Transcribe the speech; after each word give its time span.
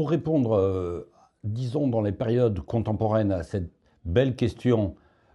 Pour 0.00 0.08
répondre, 0.08 0.56
euh, 0.56 1.10
disons, 1.44 1.86
dans 1.86 2.00
les 2.00 2.12
périodes 2.12 2.58
contemporaines 2.60 3.32
à 3.32 3.42
cette 3.42 3.70
belle 4.06 4.34
question, 4.34 4.94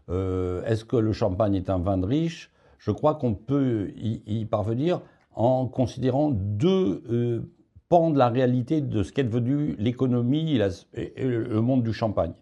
euh, 0.10 0.66
est-ce 0.66 0.84
que 0.84 0.96
le 0.96 1.14
champagne 1.14 1.54
est 1.54 1.70
un 1.70 1.78
vin 1.78 2.00
de 2.00 2.06
riche? 2.08 2.50
Je 2.80 2.90
crois 2.90 3.14
qu'on 3.14 3.36
peut 3.36 3.92
y, 3.96 4.44
parvenir 4.46 5.02
en 5.36 5.68
considérant 5.68 6.32
deux 6.32 7.04
euh, 7.12 7.42
pans 7.90 8.10
de 8.10 8.18
la 8.18 8.28
réalité 8.28 8.82
de 8.82 9.04
ce 9.04 9.12
qu'est 9.12 9.26
devenu 9.26 9.76
l'économie 9.78 10.60
et, 10.96 11.24
le 11.24 11.62
monde 11.62 11.84
du 11.84 11.94
champagne. 11.94 12.34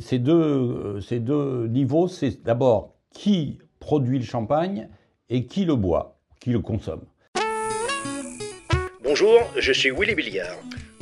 ces, 0.00 0.18
deux, 0.18 1.00
ces 1.00 1.20
deux 1.20 1.68
niveaux, 1.68 2.08
c'est 2.08 2.42
d'abord 2.42 2.96
qui 3.12 3.60
produit 3.78 4.18
le 4.18 4.24
champagne 4.24 4.88
et 5.28 5.46
qui 5.46 5.64
le 5.64 5.76
boit, 5.76 6.18
qui 6.40 6.50
le 6.50 6.58
consomme. 6.58 7.04
Bonjour, 9.04 9.38
je 9.56 9.72
suis 9.72 9.92
Willy 9.92 10.16
Billiard. 10.16 10.56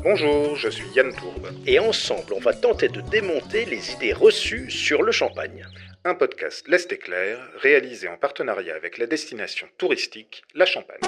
Bonjour, 0.09 0.55
je 0.55 0.69
suis 0.69 0.87
Yann 0.95 1.13
Tourbe. 1.13 1.49
Et 1.65 1.79
ensemble, 1.79 2.31
on 2.33 2.39
va 2.39 2.53
tenter 2.53 2.87
de 2.87 3.01
démonter 3.01 3.65
les 3.65 3.91
idées 3.91 4.13
reçues 4.13 4.71
sur 4.71 5.03
le 5.03 5.11
champagne. 5.11 5.67
Un 6.05 6.15
podcast 6.15 6.65
L'Est 6.69 6.89
éclair, 6.93 7.37
réalisé 7.57 8.07
en 8.07 8.15
partenariat 8.15 8.73
avec 8.73 8.99
la 8.99 9.05
destination 9.05 9.67
touristique 9.77 10.43
La 10.55 10.65
Champagne. 10.65 11.01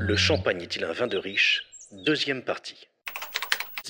Le 0.00 0.16
champagne 0.16 0.62
est-il 0.62 0.82
un 0.82 0.92
vin 0.92 1.06
de 1.06 1.16
riche? 1.16 1.62
Deuxième 1.92 2.42
partie. 2.42 2.88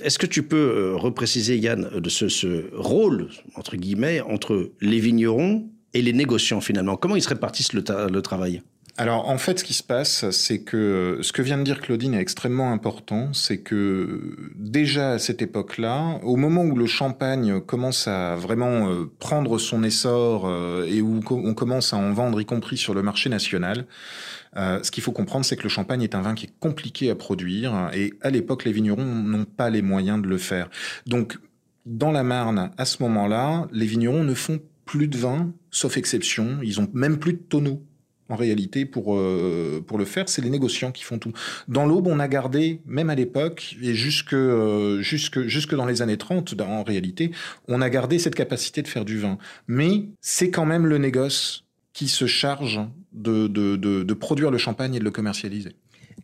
Est-ce 0.02 0.18
que 0.18 0.26
tu 0.26 0.42
peux 0.42 0.56
euh, 0.56 0.94
repréciser, 0.94 1.56
Yann, 1.56 1.88
de 1.88 2.10
ce, 2.10 2.70
rôle, 2.76 3.30
entre 3.54 3.76
guillemets, 3.76 4.20
entre 4.20 4.72
les 4.82 5.00
vignerons 5.00 5.70
et 5.96 6.02
les 6.02 6.12
négociants 6.12 6.60
finalement 6.60 6.96
Comment 6.96 7.16
ils 7.16 7.22
se 7.22 7.28
répartissent 7.28 7.72
le, 7.72 7.82
travail? 7.82 8.62
Alors 8.98 9.28
en 9.28 9.38
fait, 9.38 9.58
ce 9.58 9.64
qui 9.64 9.74
se 9.74 9.82
passe, 9.82 10.30
c'est 10.30 10.60
que 10.60 11.18
ce 11.22 11.32
que 11.32 11.42
vient 11.42 11.58
de 11.58 11.62
dire 11.62 11.80
Claudine 11.80 12.14
est 12.14 12.20
extrêmement 12.20 12.72
important, 12.72 13.32
c'est 13.32 13.58
que 13.58 14.36
déjà 14.54 15.12
à 15.12 15.18
cette 15.18 15.42
époque-là, 15.42 16.18
au 16.22 16.36
moment 16.36 16.62
où 16.62 16.76
le 16.76 16.86
champagne 16.86 17.60
commence 17.60 18.08
à 18.08 18.36
vraiment 18.36 18.90
euh, 18.90 19.10
prendre 19.18 19.58
son 19.58 19.82
essor 19.82 20.46
euh, 20.46 20.86
et 20.86 21.02
où 21.02 21.20
on 21.30 21.54
commence 21.54 21.92
à 21.92 21.96
en 21.96 22.12
vendre, 22.12 22.40
y 22.40 22.46
compris 22.46 22.76
sur 22.76 22.94
le 22.94 23.02
marché 23.02 23.28
national, 23.28 23.86
euh, 24.56 24.82
ce 24.82 24.90
qu'il 24.90 25.02
faut 25.02 25.12
comprendre, 25.12 25.44
c'est 25.44 25.56
que 25.56 25.64
le 25.64 25.68
champagne 25.68 26.02
est 26.02 26.14
un 26.14 26.22
vin 26.22 26.34
qui 26.34 26.46
est 26.46 26.54
compliqué 26.60 27.10
à 27.10 27.14
produire 27.14 27.90
et 27.94 28.14
à 28.22 28.30
l'époque, 28.30 28.64
les 28.64 28.72
vignerons 28.72 29.04
n'ont 29.04 29.44
pas 29.44 29.68
les 29.68 29.82
moyens 29.82 30.22
de 30.22 30.28
le 30.28 30.38
faire. 30.38 30.70
Donc, 31.06 31.38
dans 31.84 32.10
la 32.10 32.22
Marne, 32.22 32.70
à 32.78 32.84
ce 32.84 33.02
moment-là, 33.02 33.68
les 33.72 33.86
vignerons 33.86 34.24
ne 34.24 34.34
font 34.34 34.60
plus 34.86 35.08
de 35.08 35.18
vin, 35.18 35.52
sauf 35.70 35.98
exception. 35.98 36.60
Ils 36.62 36.80
ont 36.80 36.88
même 36.94 37.18
plus 37.18 37.34
de 37.34 37.38
tonneaux. 37.38 37.82
En 38.28 38.34
réalité, 38.34 38.86
pour, 38.86 39.16
euh, 39.16 39.84
pour 39.86 39.98
le 39.98 40.04
faire, 40.04 40.28
c'est 40.28 40.42
les 40.42 40.50
négociants 40.50 40.90
qui 40.90 41.04
font 41.04 41.18
tout. 41.18 41.32
Dans 41.68 41.86
l'Aube, 41.86 42.08
on 42.08 42.18
a 42.18 42.26
gardé, 42.26 42.80
même 42.84 43.08
à 43.08 43.14
l'époque, 43.14 43.76
et 43.80 43.94
jusque, 43.94 44.32
euh, 44.32 45.00
jusque, 45.00 45.46
jusque 45.46 45.76
dans 45.76 45.86
les 45.86 46.02
années 46.02 46.16
30, 46.16 46.60
en 46.60 46.82
réalité, 46.82 47.30
on 47.68 47.80
a 47.80 47.88
gardé 47.88 48.18
cette 48.18 48.34
capacité 48.34 48.82
de 48.82 48.88
faire 48.88 49.04
du 49.04 49.18
vin. 49.18 49.38
Mais 49.68 50.06
c'est 50.20 50.50
quand 50.50 50.66
même 50.66 50.86
le 50.86 50.98
négoce 50.98 51.66
qui 51.92 52.08
se 52.08 52.26
charge 52.26 52.80
de, 53.12 53.46
de, 53.46 54.14
produire 54.14 54.50
le 54.50 54.58
champagne 54.58 54.94
et 54.94 54.98
de 54.98 55.04
le 55.04 55.12
commercialiser. 55.12 55.76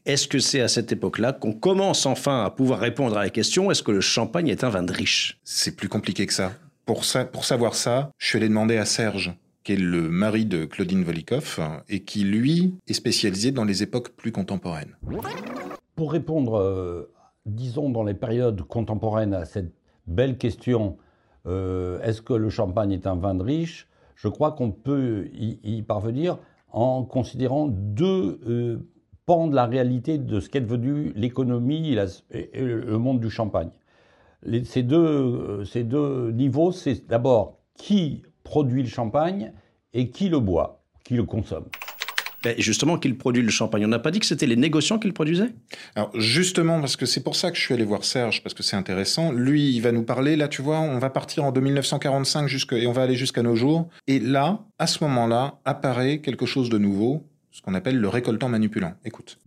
Est-ce 0.05 0.27
que 0.27 0.41
c'est 0.41 0.61
à 0.61 0.69
cette 0.69 0.91
époque-là 0.91 1.33
qu'on 1.33 1.53
commence 1.53 2.05
enfin 2.05 2.45
à 2.45 2.51
pouvoir 2.51 2.81
répondre 2.81 3.17
à 3.17 3.23
la 3.23 3.31
question 3.31 3.71
est-ce 3.71 3.85
que 3.85 3.93
le 3.93 4.01
champagne 4.01 4.49
est 4.49 4.65
un 4.65 4.71
vin 4.71 4.83
de 4.83 4.93
riche? 4.93 5.39
C'est 5.45 5.77
plus 5.77 5.89
compliqué 5.89 6.27
que 6.27 6.33
ça. 6.33 6.53
Pour, 6.85 7.05
savoir 7.05 7.75
ça, 7.75 8.11
je 8.19 8.27
suis 8.27 8.39
allé 8.39 8.49
demander 8.49 8.77
à 8.77 8.85
Serge, 8.85 9.37
qui 9.63 9.75
est 9.75 9.77
le 9.77 10.09
mari 10.09 10.47
de 10.47 10.65
Claudine 10.65 11.05
Volikoff, 11.05 11.61
et 11.89 12.01
qui, 12.01 12.25
lui, 12.25 12.75
est 12.89 12.93
spécialisé 12.93 13.53
dans 13.53 13.65
les 13.65 13.85
époques 13.85 14.11
plus 14.11 14.33
contemporaines. 14.33 14.97
Pour 15.95 16.13
répondre, 16.13 16.59
euh, 16.59 17.13
disons, 17.47 17.89
dans 17.89 18.03
les 18.03 18.15
périodes 18.15 18.63
contemporaines 18.63 19.33
à 19.33 19.45
cette 19.45 19.73
belle 20.09 20.39
question, 20.39 20.97
euh, 21.47 22.01
est-ce 22.03 22.21
que 22.21 22.35
le 22.35 22.51
champagne 22.51 22.93
est 22.93 23.07
un 23.07 23.15
vin 23.15 23.35
de 23.35 23.43
riche? 23.45 23.89
Je 24.17 24.29
crois 24.29 24.53
qu'on 24.53 24.73
peut 24.73 25.29
y, 25.33 25.83
parvenir 25.83 26.39
en 26.71 27.05
considérant 27.05 27.69
deux 27.69 28.41
euh, 28.49 28.79
pans 29.27 29.47
de 29.47 29.55
la 29.55 29.67
réalité 29.67 30.19
de 30.19 30.41
ce 30.41 30.49
qu'est 30.49 30.61
devenu 30.61 31.13
l'économie 31.15 31.97
et, 32.31 32.61
le 32.61 32.99
monde 32.99 33.21
du 33.21 33.31
champagne. 33.31 33.71
Ces, 34.65 34.83
deux, 34.83 34.97
euh, 34.97 35.65
ces 35.65 35.85
deux 35.85 36.31
niveaux, 36.33 36.73
c'est 36.73 37.07
d'abord 37.07 37.59
qui 37.77 38.23
produit 38.45 38.83
le 38.83 38.89
champagne 38.89 39.53
et 39.93 40.11
qui 40.11 40.29
le 40.29 40.41
boit, 40.41 40.83
qui 41.05 41.15
le 41.15 41.25
consomme 41.25 41.67
justement, 42.59 42.99
qu'il 42.99 43.17
produit 43.17 43.43
le 43.43 43.51
champagne? 43.51 43.85
On 43.85 43.89
n'a 43.89 43.99
pas 43.99 44.11
dit 44.11 44.21
que 44.21 44.27
c'était 44.27 44.47
les 44.47 44.57
négociants 44.57 44.99
qui 44.99 45.07
le 45.07 45.15
produisaient? 45.15 45.53
Alors 45.95 46.11
justement, 46.19 46.81
parce 46.81 46.97
que 46.97 47.07
c'est 47.07 47.23
pour 47.23 47.37
ça 47.37 47.51
que 47.51 47.57
je 47.57 47.63
suis 47.63 47.75
allé 47.75 47.85
voir 47.85 48.05
Serge, 48.05 48.43
parce 48.43 48.55
que 48.55 48.63
c'est 48.63 48.77
intéressant. 48.77 49.33
Lui, 49.33 49.73
il 49.75 49.81
va 49.81 49.93
nous 49.93 50.03
parler, 50.03 50.37
là 50.37 50.49
tu 50.49 50.63
vois, 50.63 50.81
on 50.81 50.99
va 50.99 51.11
partir 51.11 51.45
en 51.45 51.53
1945 51.53 52.47
jusque, 52.47 52.73
et 52.73 52.87
on 52.87 52.93
va 52.93 53.03
aller 53.03 53.17
jusqu'à 53.17 53.43
nos 53.43 53.55
jours. 53.55 53.89
Et 54.07 54.19
là, 54.19 54.61
à 54.79 54.87
ce 54.87 55.03
moment-là, 55.05 55.59
apparaît 55.65 56.19
quelque 56.19 56.47
chose 56.47 56.71
de 56.71 56.79
nouveau, 56.79 57.29
ce 57.51 57.63
qu'on 57.63 57.75
appelle 57.75 57.99
le 57.99 58.09
récoltant 58.09 58.49
manipulant. 58.49 58.95
Écoute. 59.05 59.39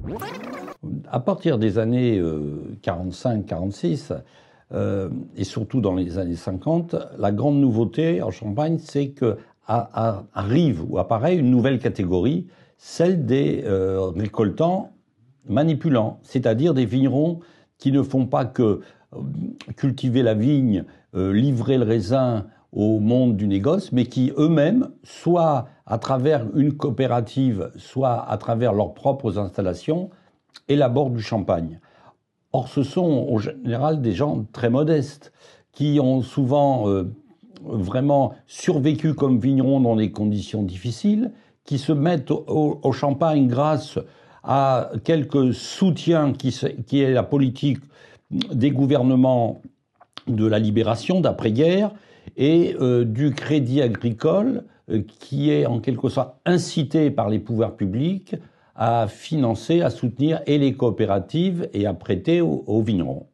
À 1.11 1.19
partir 1.19 1.57
des 1.57 1.77
années 1.79 2.21
45-46, 2.83 4.13
euh, 4.73 5.09
et 5.37 5.43
surtout 5.43 5.81
dans 5.81 5.93
les 5.93 6.17
années 6.17 6.35
50, 6.35 6.95
la 7.17 7.31
grande 7.31 7.59
nouveauté 7.59 8.21
en 8.21 8.31
Champagne, 8.31 8.77
c'est 8.79 9.09
que 9.09 9.37
arrive 9.67 10.83
ou 10.87 10.99
apparaît 10.99 11.35
une 11.35 11.49
nouvelle 11.49 11.79
catégorie 11.79 12.45
celle 12.77 13.25
des 13.25 13.63
euh, 13.65 14.11
récoltants 14.15 14.91
manipulants, 15.47 16.19
c'est-à-dire 16.23 16.73
des 16.73 16.85
vignerons 16.85 17.39
qui 17.77 17.91
ne 17.91 18.01
font 18.01 18.25
pas 18.25 18.45
que 18.45 18.81
euh, 19.13 19.19
cultiver 19.75 20.23
la 20.23 20.33
vigne, 20.33 20.83
euh, 21.15 21.33
livrer 21.33 21.77
le 21.77 21.83
raisin 21.83 22.47
au 22.71 22.99
monde 22.99 23.37
du 23.37 23.47
négoce, 23.47 23.91
mais 23.91 24.05
qui 24.05 24.33
eux-mêmes, 24.37 24.89
soit 25.03 25.67
à 25.85 25.97
travers 25.97 26.45
une 26.55 26.73
coopérative, 26.73 27.71
soit 27.77 28.29
à 28.29 28.37
travers 28.37 28.73
leurs 28.73 28.93
propres 28.93 29.37
installations, 29.37 30.09
élaborent 30.67 31.11
du 31.11 31.21
champagne. 31.21 31.79
Or, 32.55 32.69
ce 32.69 32.83
sont 32.83 33.27
en 33.29 33.37
général 33.37 34.01
des 34.01 34.13
gens 34.13 34.45
très 34.53 34.69
modestes, 34.69 35.33
qui 35.73 35.99
ont 35.99 36.21
souvent 36.21 36.85
vraiment 37.61 38.33
survécu 38.47 39.13
comme 39.13 39.39
vignerons 39.39 39.81
dans 39.81 39.97
des 39.97 40.11
conditions 40.11 40.63
difficiles, 40.63 41.33
qui 41.65 41.77
se 41.77 41.91
mettent 41.91 42.31
au, 42.31 42.91
champagne 42.93 43.47
grâce 43.47 43.99
à 44.41 44.91
quelques 45.03 45.53
soutiens 45.53 46.31
qui, 46.31 46.57
qui 46.87 47.01
est 47.01 47.11
la 47.11 47.23
politique 47.23 47.79
des 48.31 48.71
gouvernements 48.71 49.61
de 50.27 50.45
la 50.45 50.59
libération 50.59 51.19
d'après-guerre 51.19 51.91
et 52.37 52.75
euh, 52.79 53.03
du 53.03 53.31
crédit 53.31 53.81
agricole 53.81 54.63
euh, 54.89 55.01
qui 55.19 55.51
est 55.51 55.65
en 55.65 55.79
quelque 55.79 56.09
sorte 56.09 56.35
incité 56.45 57.11
par 57.11 57.29
les 57.29 57.39
pouvoirs 57.39 57.75
publics 57.75 58.35
à 58.75 59.07
financer, 59.07 59.81
à 59.81 59.89
soutenir 59.89 60.41
et 60.45 60.57
les 60.57 60.73
coopératives 60.73 61.69
et 61.73 61.85
à 61.85 61.93
prêter 61.93 62.41
aux, 62.41 62.81
vignerons. 62.81 63.27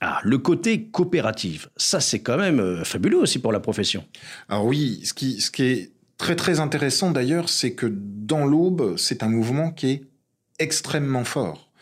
Ah, 0.00 0.20
le 0.24 0.38
côté 0.38 0.84
coopérative, 0.84 1.68
ça 1.76 2.00
c'est 2.00 2.20
quand 2.20 2.38
même 2.38 2.58
euh, 2.58 2.84
fabuleux 2.84 3.18
aussi 3.18 3.38
pour 3.38 3.52
la 3.52 3.60
profession. 3.60 4.04
Alors 4.48 4.64
oui, 4.64 5.00
ce 5.04 5.12
qui, 5.12 5.40
ce 5.40 5.50
qui 5.50 5.62
est 5.62 5.92
Très 6.20 6.36
très 6.36 6.60
intéressant 6.60 7.12
d'ailleurs, 7.12 7.48
c'est 7.48 7.72
que 7.72 7.86
dans 7.90 8.44
l'Aube, 8.44 8.98
c'est 8.98 9.22
un 9.22 9.30
mouvement 9.30 9.70
qui 9.70 9.86
est 9.88 10.02
extrêmement 10.58 11.24
fort. 11.24 11.72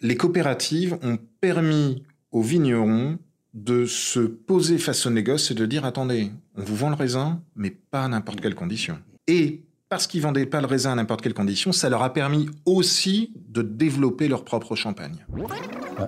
Les 0.00 0.16
coopératives 0.16 0.96
ont 1.02 1.18
permis 1.40 2.04
aux 2.30 2.40
vignerons 2.40 3.18
de 3.52 3.86
se 3.86 4.20
poser 4.20 4.78
face 4.78 5.06
au 5.06 5.10
négoce 5.10 5.50
et 5.50 5.54
de 5.54 5.66
dire 5.66 5.84
attendez, 5.84 6.30
on 6.56 6.62
vous 6.62 6.76
vend 6.76 6.90
le 6.90 6.94
raisin, 6.94 7.42
mais 7.56 7.70
pas 7.70 8.04
à 8.04 8.08
n'importe 8.08 8.40
quelle 8.40 8.54
condition. 8.54 8.96
Et 9.26 9.64
parce 9.90 10.06
qu'ils 10.06 10.22
vendaient 10.22 10.46
pas 10.46 10.60
le 10.60 10.66
raisin 10.66 10.92
à 10.92 10.94
n'importe 10.94 11.20
quelle 11.20 11.34
condition, 11.34 11.72
ça 11.72 11.90
leur 11.90 12.02
a 12.02 12.12
permis 12.12 12.48
aussi 12.64 13.34
de 13.48 13.60
développer 13.60 14.28
leur 14.28 14.44
propre 14.44 14.76
champagne. 14.76 15.26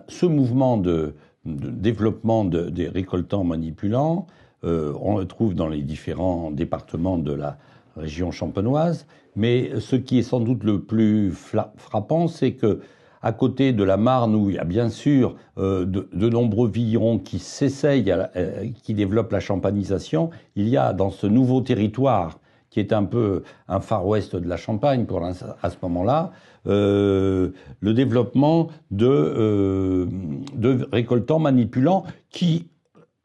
Ce 0.08 0.24
mouvement 0.24 0.78
de, 0.78 1.14
développement 1.44 2.44
des 2.44 2.88
récoltants 2.88 3.44
manipulants, 3.44 4.28
euh, 4.64 4.94
on 5.00 5.18
le 5.18 5.26
trouve 5.26 5.54
dans 5.54 5.68
les 5.68 5.82
différents 5.82 6.52
départements 6.52 7.18
de 7.18 7.32
la, 7.32 7.58
région 7.96 8.30
champenoise. 8.30 9.06
Mais 9.36 9.72
ce 9.80 9.96
qui 9.96 10.18
est 10.18 10.22
sans 10.22 10.40
doute 10.40 10.64
le 10.64 10.80
plus 10.80 11.32
frappant, 11.32 12.28
c'est 12.28 12.52
que 12.52 12.80
à 13.22 13.32
côté 13.32 13.72
de 13.72 13.84
la 13.84 13.96
Marne, 13.96 14.34
où 14.34 14.50
il 14.50 14.56
y 14.56 14.58
a 14.58 14.64
bien 14.64 14.88
sûr 14.88 15.36
euh, 15.58 15.84
de, 15.84 16.28
nombreux 16.28 16.68
vignerons 16.68 17.18
qui 17.18 17.38
s'essayent, 17.38 18.10
euh, 18.10 18.66
qui 18.82 18.94
développent 18.94 19.30
la 19.30 19.40
champanisation, 19.40 20.30
il 20.56 20.68
y 20.68 20.76
a 20.76 20.92
dans 20.92 21.10
ce 21.10 21.26
nouveau 21.26 21.60
territoire, 21.60 22.40
qui 22.72 22.80
est 22.80 22.92
un 22.92 23.04
peu 23.04 23.42
un 23.68 23.78
Far 23.80 24.06
West 24.06 24.34
de 24.34 24.48
la 24.48 24.56
Champagne 24.56 25.04
pour 25.04 25.22
à 25.24 25.34
ce 25.70 25.76
moment-là, 25.82 26.32
euh, 26.66 27.50
le 27.80 27.94
développement 27.94 28.70
de, 28.90 30.08
de 30.54 30.88
récoltants 30.90 31.38
manipulants 31.38 32.04
qui 32.30 32.68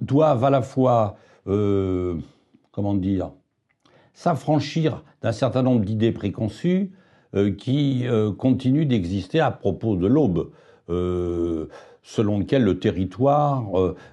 doivent 0.02 0.44
à 0.44 0.50
la 0.50 0.62
fois, 0.62 1.16
comment 1.46 2.94
dire, 2.94 3.32
s'affranchir 4.14 5.04
d'un 5.22 5.32
certain 5.32 5.62
nombre 5.62 5.86
d'idées 5.86 6.12
préconçues 6.12 6.92
euh, 7.36 7.52
qui 7.52 8.08
euh, 8.08 8.32
continuent 8.32 8.88
d'exister 8.88 9.40
à 9.40 9.52
propos 9.52 9.96
de 9.96 10.08
l'aube. 10.08 10.50
Selon 12.10 12.40
lequel 12.40 12.64
le 12.64 12.80
territoire, 12.80 13.66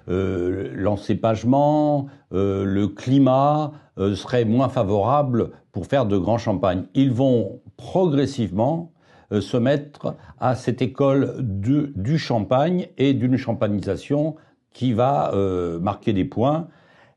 l'encépagement, 0.07 2.07
le 2.31 2.87
climat 2.87 3.71
seraient 3.97 4.43
moins 4.43 4.67
favorables 4.67 5.51
pour 5.71 5.85
faire 5.85 6.05
de 6.05 6.17
grands 6.17 6.37
champagnes. 6.37 6.87
Ils 6.93 7.13
vont 7.13 7.61
progressivement 7.77 8.91
se 9.31 9.55
mettre 9.55 10.13
à 10.39 10.55
cette 10.55 10.81
école 10.81 11.37
du 11.39 12.17
champagne 12.17 12.89
et 12.97 13.13
d'une 13.13 13.37
champagnisation 13.37 14.35
qui 14.73 14.91
va 14.91 15.31
marquer 15.79 16.11
des 16.11 16.25
points 16.25 16.67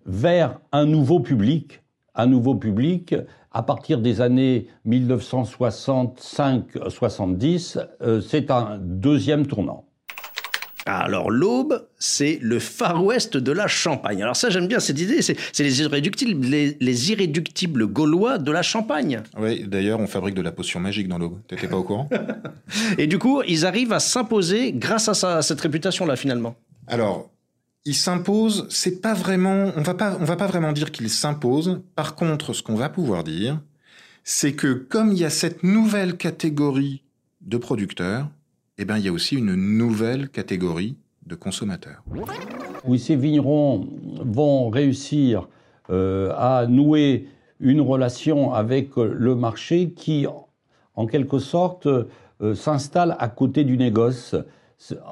vers 0.07 0.61
un 0.73 0.87
nouveau 0.87 1.21
public, 1.21 1.83
un 2.15 2.27
nouveau 2.27 2.55
public 2.55 3.15
à 3.53 3.63
partir 3.63 4.01
des 4.01 4.21
années 4.21 4.67
1965-70, 4.87 7.79
euh, 8.03 8.21
c'est 8.21 8.51
un 8.51 8.77
deuxième 8.79 9.47
tournant. 9.47 9.88
Alors 10.88 11.31
l'aube, 11.31 11.87
c'est 11.99 12.38
le 12.40 12.58
Far 12.58 13.05
West 13.05 13.37
de 13.37 13.52
la 13.52 13.67
Champagne. 13.67 14.23
Alors 14.23 14.37
ça, 14.37 14.49
j'aime 14.49 14.67
bien 14.67 14.81
cette 14.81 14.99
idée. 14.99 15.20
C'est 15.23 15.37
les 15.58 15.81
irréductibles, 15.82 16.46
les, 16.46 17.11
irréductibles 17.11 17.87
gaulois 17.87 18.38
de 18.38 18.50
la 18.50 18.62
Champagne. 18.62 19.23
Oui, 19.38 19.64
d'ailleurs, 19.67 20.00
on 20.00 20.06
fabrique 20.06 20.35
de 20.35 20.43
la 20.43 20.52
potion 20.52 20.81
magique 20.81 21.08
dans 21.08 21.19
l'aube. 21.19 21.38
T'étais 21.46 21.69
pas 21.69 21.76
au 21.76 21.82
courant? 21.82 22.08
Et 22.99 23.06
du 23.06 23.19
coup, 23.19 23.43
ils 23.46 23.67
arrivent 23.67 23.93
à 23.93 24.00
s'imposer 24.00 24.73
grâce 24.73 25.08
à, 25.08 25.37
à 25.37 25.43
cette 25.43 25.61
réputation-là, 25.61 26.17
finalement. 26.17 26.56
Alors, 26.87 27.31
il 27.85 27.94
s'impose, 27.94 28.67
c'est 28.70 29.00
pas 29.00 29.14
vraiment, 29.14 29.73
on 29.76 29.82
va 29.82 29.94
pas, 29.94 30.17
on 30.20 30.25
va 30.25 30.37
pas 30.37 30.46
vraiment 30.46 30.73
dire 30.73 30.90
qu'il 30.90 31.11
s'impose. 31.11 31.82
Par 31.96 32.14
contre, 32.14 32.52
ce 32.52 32.62
qu'on 32.62 32.75
va 32.75 32.88
pouvoir 32.88 33.25
dire, 33.25 33.61
c'est 34.25 34.52
que 34.52 34.73
comme 34.73 35.12
il 35.12 35.19
y 35.19 35.25
a 35.25 35.31
cette 35.31 35.62
nouvelle 35.62 36.17
catégorie 36.17 37.02
de 37.40 37.56
producteurs, 37.56 38.29
eh 38.79 38.85
ben, 38.85 38.99
il 38.99 39.05
y 39.05 39.09
a 39.09 39.13
aussi 39.13 39.37
une 39.37 39.55
nouvelle 39.55 40.29
catégorie 40.29 40.97
de 41.27 41.35
consommateurs. 41.35 42.03
Oui, 42.85 42.99
ces 42.99 43.17
vignerons 43.17 43.89
vont 44.21 44.71
réussir 44.71 45.49
euh, 45.91 46.33
à 46.37 46.67
nouer 46.67 47.27
une 47.61 47.81
relation 47.81 48.53
avec 48.53 48.97
le 48.97 49.35
marché 49.35 49.91
qui, 49.91 50.27
en 50.95 51.07
quelque 51.07 51.39
sorte, 51.39 51.87
euh, 51.87 52.55
s'installe 52.55 53.17
à 53.19 53.29
côté 53.29 53.65
du 53.65 53.77
négoce 53.77 54.37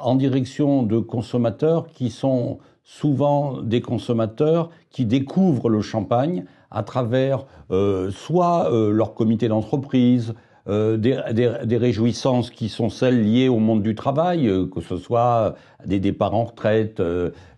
en 0.01 0.15
direction 0.15 0.85
de 0.85 0.99
consommateurs 0.99 1.89
qui 1.89 2.11
sont 2.11 2.59
souvent 2.85 3.61
des 3.63 3.81
consommateurs 3.81 4.71
qui 4.91 5.05
découvrent 5.05 5.69
le 5.69 5.81
champagne 5.81 6.45
à 6.71 6.85
travers 6.85 7.47
euh, 7.71 8.11
soit 8.13 8.73
euh, 8.73 8.91
leur 8.91 9.15
comité 9.15 9.49
d'entreprise, 9.49 10.35
euh, 10.69 10.97
des, 10.97 11.21
des, 11.65 11.77
réjouissances 11.77 12.51
qui 12.51 12.69
sont 12.69 12.89
celles 12.89 13.23
liées 13.23 13.49
au 13.49 13.59
monde 13.59 13.83
du 13.83 13.95
travail, 13.95 14.51
que 14.75 14.81
ce 14.81 14.97
soit 14.97 15.55
des 15.85 16.01
départs 16.01 16.35
en 16.35 16.45
retraite, 16.45 17.03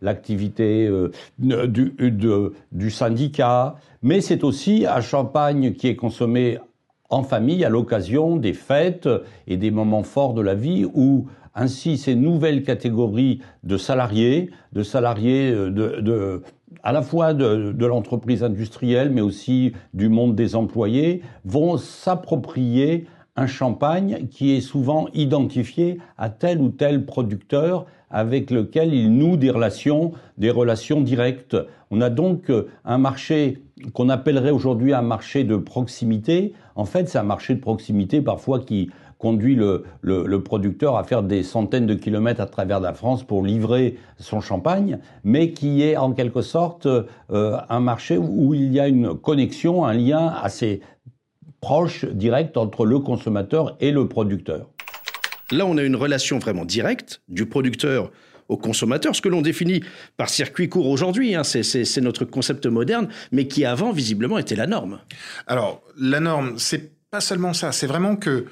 l'activité 0.02 0.90
du, 1.38 1.94
du, 2.72 2.90
syndicat, 2.90 3.76
mais 4.02 4.20
c'est 4.20 4.44
aussi 4.44 4.86
un 4.86 5.00
champagne 5.00 5.72
qui 5.72 5.88
est 5.88 5.96
consommé 5.96 6.58
en 7.10 7.22
famille 7.22 7.64
à 7.64 7.68
l'occasion 7.68 8.36
des 8.36 8.52
fêtes 8.52 9.08
et 9.46 9.56
des 9.56 9.70
moments 9.70 10.02
forts 10.02 10.34
de 10.34 10.42
la 10.42 10.54
vie 10.54 10.84
où 10.92 11.26
ainsi 11.58 11.98
ces 11.98 12.14
nouvelles 12.14 12.62
catégories 12.62 13.40
de 13.64 13.76
salariés, 13.76 14.50
de 14.72 14.82
salariés 14.82 15.50
euh, 15.50 15.70
de, 15.70 16.42
à 16.82 16.92
la 16.92 17.02
fois 17.02 17.34
de, 17.34 17.74
l'entreprise 17.86 18.42
industrielle, 18.42 19.10
mais 19.10 19.20
aussi 19.20 19.72
du 19.94 20.08
monde 20.08 20.34
des 20.34 20.54
employés, 20.54 21.22
vont 21.44 21.76
s'approprier 21.76 23.06
un 23.36 23.46
champagne 23.46 24.26
qui 24.30 24.52
est 24.52 24.60
souvent 24.60 25.08
identifié 25.14 25.98
à 26.16 26.28
tel 26.28 26.60
ou 26.60 26.70
tel 26.70 27.04
producteur 27.04 27.86
avec 28.10 28.50
lequel 28.50 28.94
il 28.94 29.12
noue 29.12 29.36
des 29.36 29.50
relations, 29.50 30.12
des 30.38 30.50
relations 30.50 31.00
directes. 31.00 31.56
On 31.90 32.00
a 32.00 32.10
donc 32.10 32.50
euh, 32.50 32.68
un 32.84 32.98
marché 32.98 33.62
qu'on 33.92 34.08
appellerait 34.08 34.50
aujourd'hui 34.50 34.92
un 34.92 35.02
marché 35.02 35.44
de 35.44 35.56
proximité. 35.56 36.54
En 36.74 36.84
fait, 36.84 37.08
c'est 37.08 37.18
un 37.18 37.22
marché 37.22 37.54
de 37.54 37.60
proximité 37.60 38.22
parfois 38.22 38.60
qui 38.60 38.90
conduit 39.18 39.56
le, 39.56 39.84
le, 40.02 40.42
producteur 40.42 40.96
à 40.96 41.04
faire 41.04 41.22
des 41.22 41.42
centaines 41.42 41.86
de 41.86 41.94
kilomètres 41.94 42.40
à 42.40 42.46
travers 42.46 42.80
la 42.80 42.94
France 42.94 43.24
pour 43.24 43.44
livrer 43.44 43.98
son 44.18 44.40
champagne, 44.40 45.00
mais 45.24 45.52
qui 45.52 45.82
est 45.82 45.96
en 45.96 46.12
quelque 46.12 46.40
sorte 46.40 46.86
euh, 46.86 47.56
un 47.68 47.80
marché 47.80 48.16
où 48.16 48.54
il 48.54 48.72
y 48.72 48.80
a 48.80 48.86
une 48.86 49.14
connexion, 49.14 49.84
un 49.84 49.92
lien 49.92 50.28
assez 50.28 50.80
proche, 51.60 52.04
direct 52.04 52.56
entre 52.56 52.86
le 52.86 53.00
consommateur 53.00 53.76
et 53.80 53.90
le 53.90 54.06
producteur. 54.06 54.68
Là, 55.50 55.66
on 55.66 55.76
a 55.78 55.82
une 55.82 55.96
relation 55.96 56.38
vraiment 56.38 56.64
directe 56.64 57.20
du 57.28 57.46
producteur 57.46 58.12
au 58.48 58.56
consommateur, 58.56 59.14
ce 59.14 59.20
que 59.20 59.28
l'on 59.28 59.42
définit 59.42 59.82
par 60.16 60.30
circuit 60.30 60.68
court 60.68 60.88
aujourd'hui, 60.88 61.34
hein, 61.34 61.44
c'est 61.44 62.00
notre 62.00 62.24
concept 62.24 62.66
moderne, 62.66 63.08
mais 63.30 63.46
qui 63.46 63.64
avant 63.64 63.92
visiblement 63.92 64.38
était 64.38 64.56
la 64.56 64.66
norme. 64.66 65.00
Alors, 65.46 65.82
la 65.98 66.20
norme, 66.20 66.54
c'est 66.56 66.92
pas 67.10 67.20
seulement 67.20 67.52
ça, 67.52 67.72
c'est 67.72 67.86
vraiment 67.86 68.16
que 68.16 68.46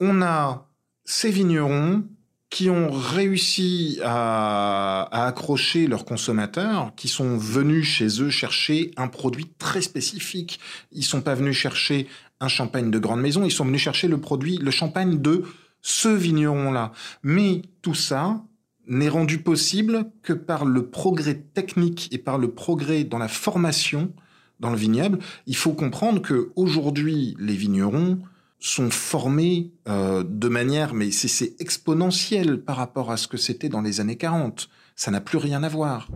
on 0.00 0.22
a 0.22 0.68
ces 1.04 1.30
vignerons 1.30 2.04
qui 2.50 2.70
ont 2.70 2.90
réussi 2.90 3.98
à, 4.02 5.08
accrocher 5.26 5.86
leurs 5.86 6.04
consommateurs, 6.04 6.92
qui 6.96 7.08
sont 7.08 7.36
venus 7.36 7.86
chez 7.86 8.22
eux 8.22 8.30
chercher 8.30 8.90
un 8.96 9.08
produit 9.08 9.50
très 9.58 9.82
spécifique. 9.82 10.58
Ils 10.92 11.04
sont 11.04 11.20
pas 11.20 11.34
venus 11.34 11.56
chercher 11.56 12.06
un 12.40 12.48
champagne 12.48 12.90
de 12.90 12.98
grande 12.98 13.20
maison, 13.20 13.44
ils 13.44 13.50
sont 13.50 13.64
venus 13.64 13.82
chercher 13.82 14.08
le 14.08 14.20
produit, 14.20 14.56
le 14.58 14.70
champagne 14.70 15.20
de 15.20 15.44
ce 15.82 16.08
vigneron-là. 16.08 16.92
Mais 17.22 17.62
tout 17.82 17.94
ça 17.94 18.42
n'est 18.86 19.08
rendu 19.10 19.38
possible 19.38 20.10
que 20.22 20.32
par 20.32 20.64
le 20.64 20.86
progrès 20.86 21.34
technique 21.34 22.08
et 22.12 22.18
par 22.18 22.38
le 22.38 22.50
progrès 22.50 23.04
dans 23.04 23.18
la 23.18 23.28
formation 23.28 24.12
dans 24.60 24.70
le 24.70 24.76
vignoble. 24.76 25.18
Il 25.46 25.56
faut 25.56 25.72
comprendre 25.72 26.22
que 26.22 26.50
aujourd'hui, 26.56 27.36
les 27.38 27.54
vignerons 27.54 28.18
sont 28.60 28.90
formés 28.90 29.70
euh, 29.88 30.24
de 30.26 30.48
manière, 30.48 30.94
mais 30.94 31.10
c'est 31.10 31.60
exponentiel 31.60 32.60
par 32.60 32.76
rapport 32.76 33.10
à 33.10 33.16
ce 33.16 33.28
que 33.28 33.36
c'était 33.36 33.68
dans 33.68 33.80
les 33.80 34.00
années 34.00 34.16
40. 34.16 34.68
Ça 34.96 35.10
n'a 35.10 35.20
plus 35.20 35.38
rien 35.38 35.62
à 35.62 35.68
voir. 35.68 36.08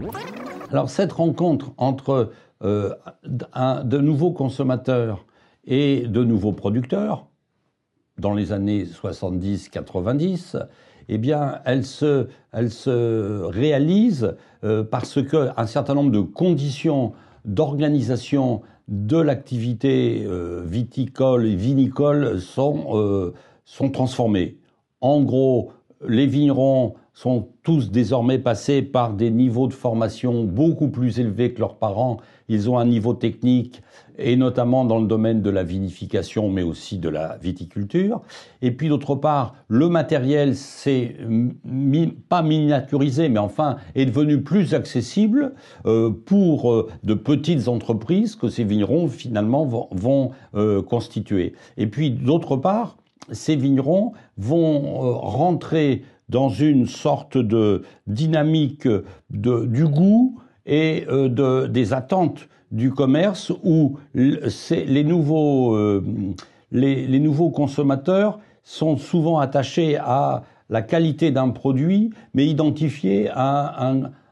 Alors 0.71 0.91
cette 0.91 1.13
rencontre 1.13 1.73
entre 1.77 2.33
euh, 2.65 2.95
de 3.25 3.99
nouveaux 3.99 4.33
consommateurs 4.33 5.25
et 5.65 6.07
de 6.09 6.25
nouveaux 6.25 6.53
producteurs, 6.53 7.29
dans 8.19 8.35
les 8.35 8.53
années 8.53 8.85
70-90, 8.85 10.67
eh 11.09 11.19
bien, 11.19 11.61
elle 11.65 11.85
se, 11.85 12.29
elle 12.53 12.71
se 12.71 13.43
réalise 13.45 14.35
euh, 14.65 14.85
parce 14.85 15.23
qu'un 15.23 15.67
certain 15.67 15.95
nombre 15.95 16.11
de 16.11 16.21
conditions 16.21 17.13
d'organisation 17.45 18.63
de 18.89 19.17
l'activité 19.17 20.25
euh, 20.27 20.63
viticole 20.65 21.47
et 21.47 21.57
vinicole 21.57 22.41
sont, 22.41 22.97
euh, 22.97 23.33
sont 23.65 23.91
transformées. 23.91 24.57
En 25.01 25.23
gros, 25.23 25.73
les 26.07 26.27
vignerons 26.27 26.95
sont 27.15 27.49
tous 27.63 27.91
désormais 27.91 28.39
passés 28.39 28.83
par 28.83 29.13
des 29.13 29.31
niveaux 29.31 29.67
de 29.67 29.75
formation 29.75 30.45
beaucoup 30.45 30.89
plus 30.89 31.21
élevés 31.21 31.53
que 31.53 31.61
leurs 31.61 31.77
parents. 31.77 32.19
Ils 32.49 32.71
ont 32.71 32.79
un 32.79 32.87
niveau 32.87 33.15
technique, 33.15 33.83
et 34.19 34.37
notamment 34.37 34.85
dans 34.85 34.99
le 34.99 35.07
domaine 35.07 35.43
de 35.43 35.51
la 35.51 35.63
vinification, 35.63 36.49
mais 36.49 36.63
aussi 36.63 36.99
de 36.99 37.09
la 37.09 37.39
viticulture. 37.39 38.23
Et 38.61 38.71
puis 38.71 38.89
d'autre 38.89 39.15
part, 39.15 39.55
le 39.69 39.89
matériel 39.89 40.57
s'est 40.57 41.17
pas 42.29 42.43
miniaturisé, 42.43 43.29
mais 43.29 43.39
enfin 43.39 43.77
est 43.95 44.07
devenu 44.07 44.43
plus 44.43 44.75
accessible 44.75 45.55
euh, 45.87 46.11
pour 46.11 46.73
euh, 46.73 46.89
de 47.05 47.15
petites 47.15 47.69
entreprises 47.69 48.37
que 48.37 48.49
ces 48.49 48.65
vignerons 48.65 49.09
finalement 49.09 49.65
vont, 49.91 50.31
euh, 50.55 50.83
constituer. 50.83 51.55
Et 51.77 51.87
puis 51.87 52.11
d'autre 52.11 52.57
part, 52.57 52.97
ces 53.31 53.57
vignerons 53.57 54.13
vont 54.37 55.19
rentrer 55.21 56.03
dans 56.29 56.49
une 56.49 56.87
sorte 56.87 57.37
de 57.37 57.83
dynamique 58.07 58.89
du 59.31 59.87
goût 59.87 60.41
et 60.67 61.05
euh, 61.09 61.29
de, 61.29 61.67
des 61.67 61.93
attentes 61.93 62.49
du 62.71 62.91
commerce 62.91 63.53
où 63.63 63.99
les 64.15 65.05
nouveaux, 65.05 65.75
euh, 65.75 66.03
les, 66.71 67.21
nouveaux 67.21 67.51
consommateurs 67.51 68.39
sont 68.63 68.97
souvent 68.97 69.39
attachés 69.39 69.97
à 69.97 70.45
la 70.71 70.81
qualité 70.81 71.31
d'un 71.31 71.51
produit, 71.51 72.11
mais 72.33 72.47
identifiés 72.47 73.29
à 73.31 73.87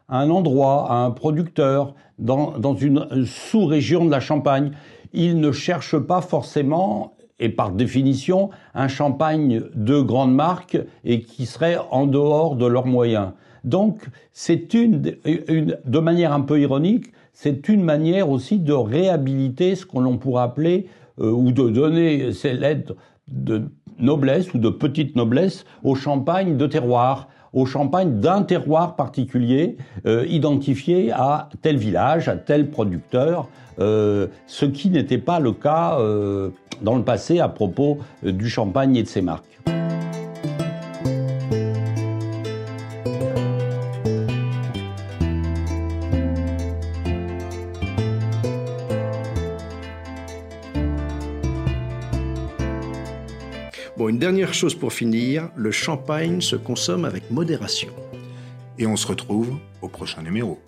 un, 0.09 0.31
endroit, 0.31 0.91
à 0.91 0.95
un 1.05 1.11
producteur, 1.11 1.95
dans 2.19 2.75
une 2.77 3.27
sous-région 3.27 4.07
de 4.07 4.11
la 4.11 4.21
Champagne. 4.21 4.73
Ils 5.13 5.39
ne 5.39 5.53
cherchent 5.53 5.99
pas 5.99 6.23
forcément 6.23 7.13
et 7.41 7.49
par 7.49 7.73
définition 7.73 8.51
un 8.75 8.89
champagne 8.89 9.63
de 9.75 10.01
grande 10.01 10.35
marque 10.35 10.79
et 11.05 11.23
qui 11.23 11.47
serait 11.47 11.79
en 11.91 12.07
dehors 12.07 12.55
de 12.55 12.67
leurs 12.67 12.87
moyens. 12.87 13.31
Donc 13.65 14.07
c'est 14.33 14.73
une, 14.75 15.01
de 15.03 15.99
manière 15.99 16.33
un 16.33 16.41
peu 16.41 16.61
ironique, 16.61 17.07
c'est 17.33 17.69
une 17.69 17.83
manière 17.83 18.31
aussi 18.31 18.59
de 18.59 18.73
réhabiliter 18.73 19.75
ce 19.75 19.85
qu'on 19.85 20.17
pourrait 20.19 20.43
appeler 20.43 20.87
ou 21.19 21.53
de 21.53 21.69
donner 21.69 22.33
ces 22.33 22.55
lettres 22.55 22.95
de 23.29 23.63
noblesse 23.99 24.55
ou 24.55 24.59
de 24.59 24.71
petite 24.71 25.17
noblesse 25.17 25.65
au 25.83 25.95
champagne 25.95 26.57
de 26.57 26.67
terroir 26.67 27.29
au 27.53 27.67
champagne 27.67 28.21
d'un 28.21 28.43
terroir 28.43 28.97
particulier 28.97 29.77
euh, 30.07 30.25
identifié 30.29 31.11
à 31.13 31.49
tel 31.63 31.77
village, 31.77 32.29
à 32.29 32.37
tel 32.37 32.71
producteur, 32.71 33.49
euh, 33.81 34.29
ce 34.47 34.67
qui 34.67 34.91
n'était 34.91 35.19
pas 35.19 35.41
le 35.41 35.53
cas 35.53 35.99
euh, 35.99 36.51
dans 36.83 36.97
le 36.97 37.05
passé 37.05 37.41
à 37.41 37.49
propos 37.49 37.99
du 38.23 38.49
champagne 38.49 38.97
et 38.97 39.03
de 39.03 39.09
ses 39.09 39.23
marques. 39.23 39.61
une 54.11 54.19
dernière 54.19 54.53
chose 54.53 54.75
pour 54.75 54.93
finir, 54.93 55.51
le 55.55 55.71
champagne 55.71 56.41
se 56.41 56.57
consomme 56.57 57.05
avec 57.05 57.31
modération. 57.31 57.91
Et 58.77 58.85
on 58.85 58.97
se 58.97 59.07
retrouve 59.07 59.57
au 59.83 59.89
prochain 59.89 60.23
numéro. 60.23 60.59